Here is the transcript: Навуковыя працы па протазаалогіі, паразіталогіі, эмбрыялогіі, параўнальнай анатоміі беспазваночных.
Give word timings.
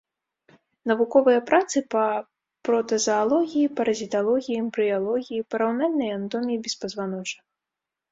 Навуковыя 0.91 1.41
працы 1.49 1.77
па 1.95 2.05
протазаалогіі, 2.69 3.65
паразіталогіі, 3.81 4.55
эмбрыялогіі, 4.63 5.45
параўнальнай 5.53 6.09
анатоміі 6.17 6.63
беспазваночных. 6.69 7.45